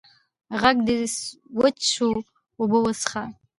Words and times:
ږغ 0.61 0.77
دي 0.87 0.95
وچ 1.59 1.77
سو، 1.93 2.09
اوبه 2.59 2.77
وڅيښه! 2.83 3.23